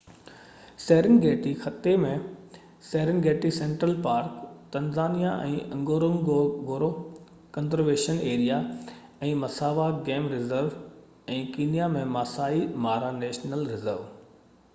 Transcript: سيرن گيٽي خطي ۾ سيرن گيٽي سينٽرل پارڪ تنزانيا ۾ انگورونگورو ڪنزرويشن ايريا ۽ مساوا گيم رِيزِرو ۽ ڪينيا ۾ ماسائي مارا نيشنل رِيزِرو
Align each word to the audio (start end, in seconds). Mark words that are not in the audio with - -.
سيرن 0.83 1.17
گيٽي 1.23 1.49
خطي 1.63 1.91
۾ 2.03 2.13
سيرن 2.91 3.19
گيٽي 3.25 3.51
سينٽرل 3.57 3.93
پارڪ 4.07 4.39
تنزانيا 4.75 5.33
۾ 5.51 5.51
انگورونگورو 5.77 6.89
ڪنزرويشن 7.57 8.21
ايريا 8.31 8.59
۽ 9.31 9.33
مساوا 9.45 9.89
گيم 10.09 10.29
رِيزِرو 10.35 10.75
۽ 11.37 11.43
ڪينيا 11.59 11.95
۾ 11.99 12.05
ماسائي 12.17 12.65
مارا 12.87 13.17
نيشنل 13.25 13.67
رِيزِرو 13.75 14.05